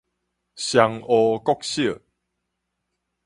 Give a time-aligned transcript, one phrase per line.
[0.55, 1.83] 雙湖國小